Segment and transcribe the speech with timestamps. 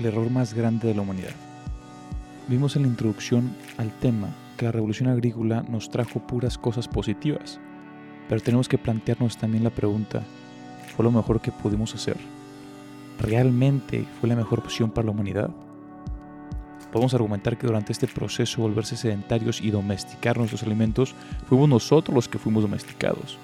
[0.00, 1.34] el error más grande de la humanidad.
[2.48, 7.60] Vimos en la introducción al tema que la revolución agrícola nos trajo puras cosas positivas,
[8.28, 10.22] pero tenemos que plantearnos también la pregunta,
[10.96, 12.16] ¿fue lo mejor que pudimos hacer?
[13.18, 15.50] ¿Realmente fue la mejor opción para la humanidad?
[16.90, 21.14] Podemos argumentar que durante este proceso volverse sedentarios y domesticar nuestros alimentos,
[21.46, 23.38] fuimos nosotros los que fuimos domesticados.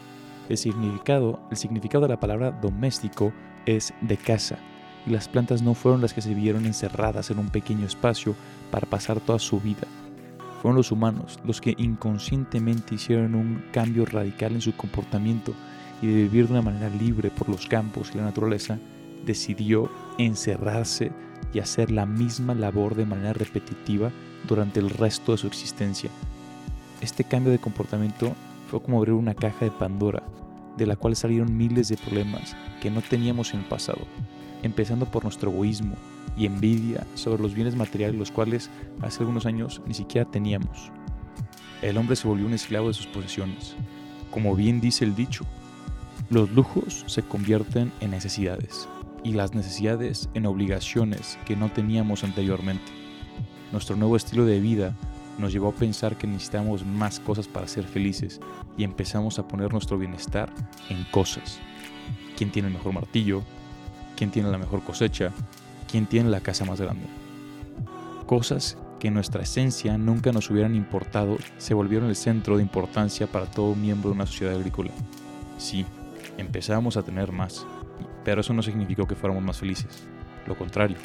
[0.49, 3.33] El significado, el significado de la palabra doméstico
[3.67, 4.59] es de casa,
[5.07, 8.35] y las plantas no fueron las que se vieron encerradas en un pequeño espacio
[8.71, 9.87] para pasar toda su vida.
[10.61, 15.55] Fueron los humanos los que inconscientemente hicieron un cambio radical en su comportamiento
[16.03, 18.79] y de vivir de una manera libre por los campos y la naturaleza,
[19.25, 21.13] decidió encerrarse
[21.53, 24.11] y hacer la misma labor de manera repetitiva
[24.47, 26.11] durante el resto de su existencia.
[27.01, 28.33] Este cambio de comportamiento
[28.69, 30.23] fue como abrir una caja de Pandora,
[30.77, 34.07] de la cual salieron miles de problemas que no teníamos en el pasado,
[34.67, 35.95] empezando por nuestro egoísmo
[36.37, 40.91] y envidia sobre los bienes materiales los cuales hace algunos años ni siquiera teníamos.
[41.83, 43.77] El hombre se volvió un esclavo de sus posesiones.
[44.31, 45.45] Como bien dice el dicho,
[46.31, 48.89] los lujos se convierten en necesidades
[49.23, 52.93] y las necesidades en obligaciones que no teníamos anteriormente.
[53.73, 54.95] Nuestro nuevo estilo de vida
[55.39, 58.41] nos llevó a pensar que necesitamos más cosas para ser felices
[58.77, 60.53] y empezamos a poner nuestro bienestar
[60.89, 61.61] en cosas.
[62.37, 63.43] ¿Quién tiene el mejor martillo?
[64.17, 65.31] ¿Quién tiene la mejor cosecha?
[65.91, 67.07] ¿Quién tiene la casa más grande?
[68.27, 73.27] Cosas que en nuestra esencia nunca nos hubieran importado se volvieron el centro de importancia
[73.27, 74.91] para todo miembro de una sociedad agrícola.
[75.59, 75.85] Sí,
[76.39, 77.67] empezamos a tener más,
[78.25, 80.05] pero eso no significó que fuéramos más felices.
[80.47, 80.97] Lo contrario,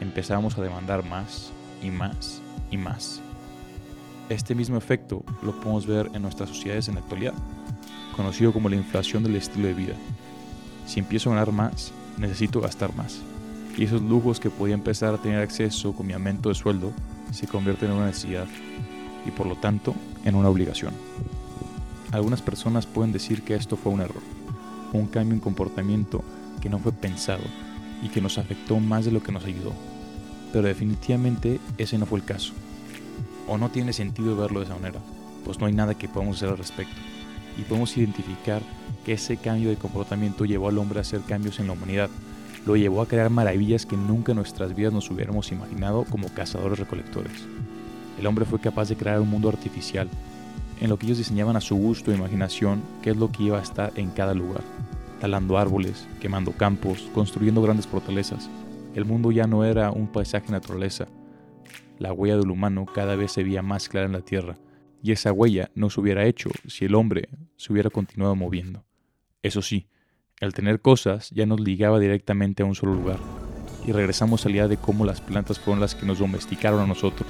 [0.00, 1.50] empezamos a demandar más
[1.82, 3.20] y más y más.
[4.28, 7.34] Este mismo efecto lo podemos ver en nuestras sociedades en la actualidad,
[8.14, 9.94] conocido como la inflación del estilo de vida.
[10.86, 13.20] Si empiezo a ganar más, necesito gastar más.
[13.76, 16.92] Y esos lujos que podía empezar a tener acceso con mi aumento de sueldo
[17.32, 18.46] se convierten en una necesidad
[19.26, 19.94] y por lo tanto
[20.24, 20.94] en una obligación.
[22.12, 24.22] Algunas personas pueden decir que esto fue un error,
[24.92, 26.22] un cambio en comportamiento
[26.60, 27.42] que no fue pensado
[28.02, 29.72] y que nos afectó más de lo que nos ayudó.
[30.52, 32.52] Pero definitivamente ese no fue el caso.
[33.48, 35.00] O no tiene sentido verlo de esa manera,
[35.44, 36.96] pues no hay nada que podamos hacer al respecto.
[37.56, 38.62] Y podemos identificar
[39.04, 42.10] que ese cambio de comportamiento llevó al hombre a hacer cambios en la humanidad.
[42.66, 47.46] Lo llevó a crear maravillas que nunca en nuestras vidas nos hubiéramos imaginado como cazadores-recolectores.
[48.18, 50.08] El hombre fue capaz de crear un mundo artificial,
[50.80, 53.58] en lo que ellos diseñaban a su gusto e imaginación qué es lo que iba
[53.58, 54.62] a estar en cada lugar
[55.20, 58.50] talando árboles, quemando campos, construyendo grandes fortalezas.
[58.94, 61.06] El mundo ya no era un paisaje naturaleza.
[61.98, 64.56] La huella del humano cada vez se veía más clara en la tierra,
[65.02, 68.84] y esa huella no se hubiera hecho si el hombre se hubiera continuado moviendo.
[69.42, 69.88] Eso sí,
[70.40, 73.18] el tener cosas ya nos ligaba directamente a un solo lugar,
[73.86, 76.86] y regresamos a la idea de cómo las plantas fueron las que nos domesticaron a
[76.86, 77.28] nosotros,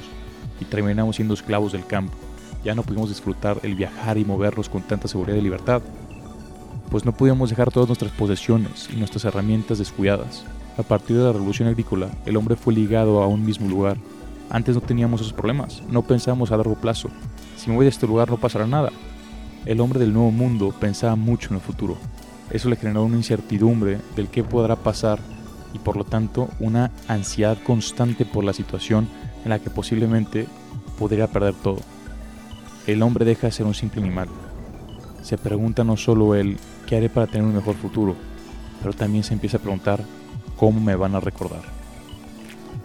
[0.60, 2.14] y terminamos siendo esclavos del campo.
[2.64, 5.82] Ya no pudimos disfrutar el viajar y movernos con tanta seguridad y libertad,
[6.90, 10.44] pues no podíamos dejar todas nuestras posesiones y nuestras herramientas descuidadas.
[10.78, 13.96] A partir de la revolución agrícola, el hombre fue ligado a un mismo lugar.
[14.50, 17.08] Antes no teníamos esos problemas, no pensábamos a largo plazo.
[17.66, 18.92] Si me voy de este lugar no pasará nada.
[19.64, 21.96] El hombre del nuevo mundo pensaba mucho en el futuro.
[22.48, 25.18] Eso le generó una incertidumbre del qué podrá pasar
[25.74, 29.08] y por lo tanto una ansiedad constante por la situación
[29.42, 30.46] en la que posiblemente
[30.96, 31.78] podría perder todo.
[32.86, 34.28] El hombre deja de ser un simple animal.
[35.24, 38.14] Se pregunta no solo el qué haré para tener un mejor futuro,
[38.80, 40.04] pero también se empieza a preguntar
[40.56, 41.62] cómo me van a recordar.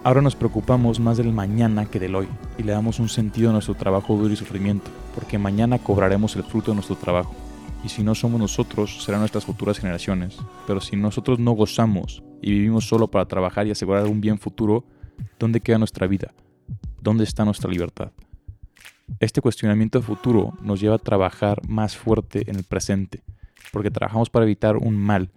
[0.04, 3.52] Ahora nos preocupamos más del mañana que del hoy y le damos un sentido a
[3.52, 7.32] nuestro trabajo duro y sufrimiento, porque mañana cobraremos el fruto de nuestro trabajo.
[7.84, 10.36] Y si no somos nosotros, serán nuestras futuras generaciones.
[10.66, 14.84] Pero si nosotros no gozamos y vivimos solo para trabajar y asegurar un bien futuro,
[15.38, 16.34] ¿dónde queda nuestra vida?
[17.00, 18.10] ¿Dónde está nuestra libertad?
[19.20, 23.22] Este cuestionamiento de futuro nos lleva a trabajar más fuerte en el presente
[23.72, 25.30] porque trabajamos para evitar un mal.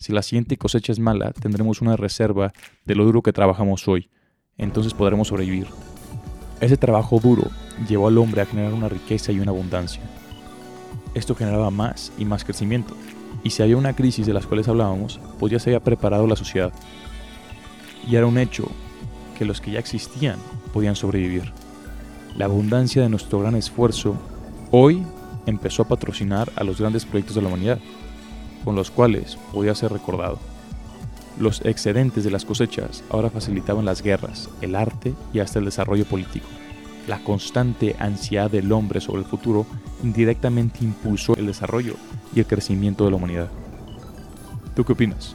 [0.00, 2.54] Si la siguiente cosecha es mala, tendremos una reserva
[2.86, 4.08] de lo duro que trabajamos hoy,
[4.56, 5.66] entonces podremos sobrevivir.
[6.62, 7.50] Ese trabajo duro
[7.86, 10.00] llevó al hombre a generar una riqueza y una abundancia.
[11.12, 12.96] Esto generaba más y más crecimiento,
[13.44, 16.36] y si había una crisis de las cuales hablábamos, pues ya se había preparado la
[16.36, 16.72] sociedad.
[18.08, 18.70] Y era un hecho
[19.38, 20.38] que los que ya existían
[20.72, 21.52] podían sobrevivir.
[22.38, 24.16] La abundancia de nuestro gran esfuerzo
[24.70, 25.04] hoy
[25.44, 27.78] empezó a patrocinar a los grandes proyectos de la humanidad,
[28.64, 30.38] con los cuales podía ser recordado.
[31.38, 36.04] Los excedentes de las cosechas ahora facilitaban las guerras, el arte y hasta el desarrollo
[36.04, 36.46] político.
[37.06, 39.66] La constante ansiedad del hombre sobre el futuro
[40.02, 41.94] indirectamente impulsó el desarrollo
[42.34, 43.50] y el crecimiento de la humanidad.
[44.76, 45.34] ¿Tú qué opinas?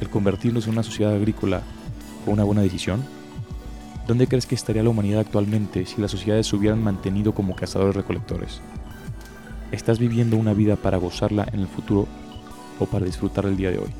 [0.00, 1.62] ¿El convertirnos en una sociedad agrícola
[2.24, 3.04] ¿Fue una buena decisión?
[4.06, 8.62] ¿Dónde crees que estaría la humanidad actualmente si las sociedades se hubieran mantenido como cazadores-recolectores?
[9.72, 12.08] ¿Estás viviendo una vida para gozarla en el futuro
[12.78, 13.90] o para disfrutar el día de hoy?